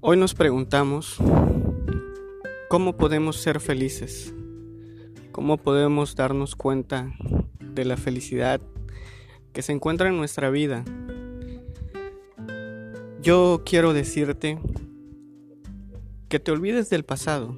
[0.00, 1.16] Hoy nos preguntamos,
[2.68, 4.34] ¿cómo podemos ser felices?
[5.32, 7.12] ¿Cómo podemos darnos cuenta
[7.60, 8.60] de la felicidad
[9.54, 10.84] que se encuentra en nuestra vida?
[13.22, 14.58] Yo quiero decirte
[16.28, 17.56] que te olvides del pasado.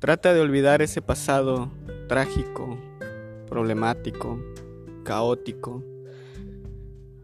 [0.00, 1.70] Trata de olvidar ese pasado
[2.08, 2.76] trágico,
[3.48, 4.40] problemático,
[5.04, 5.84] caótico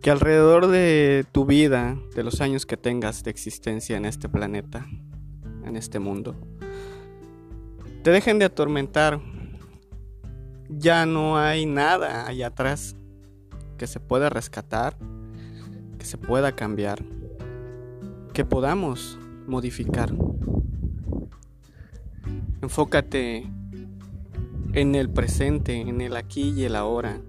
[0.03, 4.85] que alrededor de tu vida, de los años que tengas de existencia en este planeta,
[5.65, 6.35] en este mundo,
[8.03, 9.21] te dejen de atormentar.
[10.69, 12.97] Ya no hay nada allá atrás
[13.79, 14.97] que se pueda rescatar,
[15.99, 17.05] que se pueda cambiar,
[18.33, 20.13] que podamos modificar.
[22.61, 23.49] Enfócate
[24.73, 27.21] en el presente, en el aquí y el ahora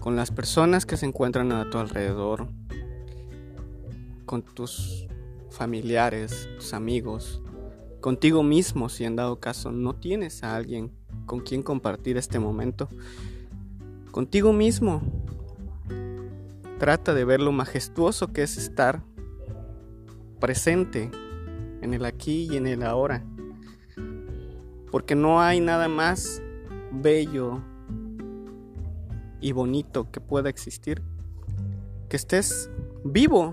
[0.00, 2.48] con las personas que se encuentran a tu alrededor,
[4.26, 5.06] con tus
[5.50, 7.42] familiares, tus amigos,
[8.00, 10.92] contigo mismo si en dado caso no tienes a alguien
[11.26, 12.88] con quien compartir este momento,
[14.10, 15.02] contigo mismo.
[16.78, 19.02] Trata de ver lo majestuoso que es estar
[20.38, 21.10] presente
[21.82, 23.24] en el aquí y en el ahora.
[24.90, 26.40] Porque no hay nada más
[26.92, 27.60] bello
[29.40, 31.02] y bonito que pueda existir.
[32.08, 32.70] Que estés
[33.04, 33.52] vivo,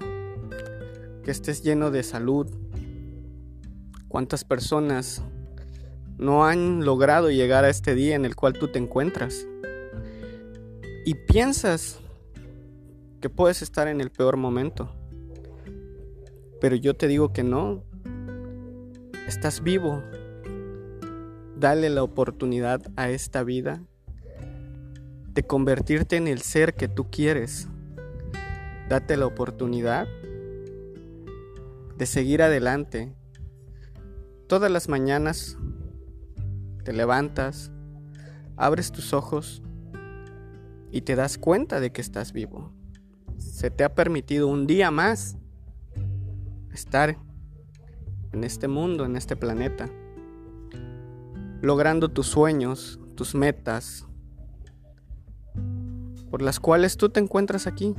[1.24, 2.48] que estés lleno de salud.
[4.08, 5.22] ¿Cuántas personas
[6.18, 9.46] no han logrado llegar a este día en el cual tú te encuentras?
[11.06, 12.00] Y piensas
[13.22, 14.90] que puedes estar en el peor momento.
[16.62, 17.84] Pero yo te digo que no.
[19.28, 20.04] Estás vivo.
[21.58, 23.84] Dale la oportunidad a esta vida
[25.36, 27.68] de convertirte en el ser que tú quieres.
[28.88, 30.08] Date la oportunidad
[31.98, 33.14] de seguir adelante.
[34.48, 35.58] Todas las mañanas
[36.84, 37.70] te levantas,
[38.56, 39.62] abres tus ojos
[40.90, 42.72] y te das cuenta de que estás vivo.
[43.38, 45.36] Se te ha permitido un día más
[46.72, 47.18] estar
[48.32, 49.90] en este mundo, en este planeta,
[51.62, 54.08] logrando tus sueños, tus metas,
[56.36, 57.96] por las cuales tú te encuentras aquí.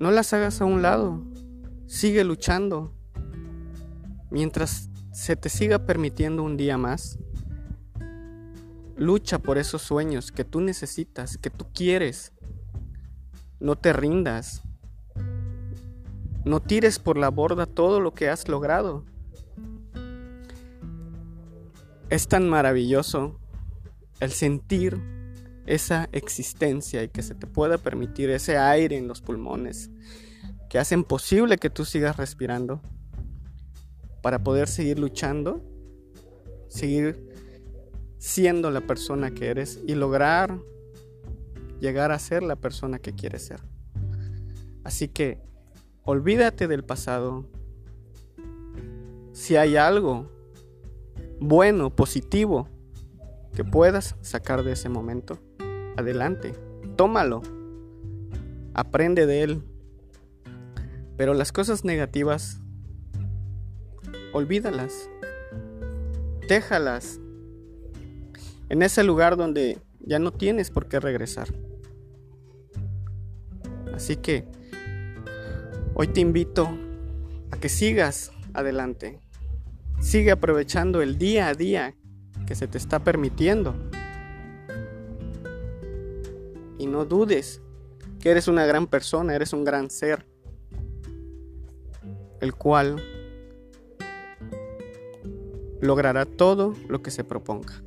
[0.00, 1.22] No las hagas a un lado,
[1.86, 2.92] sigue luchando.
[4.28, 7.16] Mientras se te siga permitiendo un día más,
[8.96, 12.32] lucha por esos sueños que tú necesitas, que tú quieres.
[13.60, 14.64] No te rindas.
[16.44, 19.04] No tires por la borda todo lo que has logrado.
[22.10, 23.38] Es tan maravilloso
[24.18, 25.13] el sentir
[25.66, 29.90] esa existencia y que se te pueda permitir ese aire en los pulmones
[30.68, 32.80] que hacen posible que tú sigas respirando
[34.22, 35.62] para poder seguir luchando,
[36.68, 37.32] seguir
[38.18, 40.58] siendo la persona que eres y lograr
[41.80, 43.60] llegar a ser la persona que quieres ser.
[44.82, 45.38] Así que
[46.02, 47.44] olvídate del pasado.
[49.32, 50.30] Si hay algo
[51.40, 52.68] bueno, positivo,
[53.54, 55.38] que puedas sacar de ese momento,
[55.96, 56.54] adelante,
[56.96, 57.42] tómalo,
[58.74, 59.62] aprende de él.
[61.16, 62.60] Pero las cosas negativas,
[64.32, 65.08] olvídalas,
[66.48, 67.20] déjalas
[68.68, 71.48] en ese lugar donde ya no tienes por qué regresar.
[73.94, 74.44] Así que
[75.94, 76.68] hoy te invito
[77.52, 79.20] a que sigas adelante.
[80.00, 81.94] Sigue aprovechando el día a día
[82.46, 83.74] que se te está permitiendo
[86.78, 87.60] y no dudes
[88.20, 90.26] que eres una gran persona, eres un gran ser,
[92.40, 93.02] el cual
[95.80, 97.82] logrará todo lo que se proponga.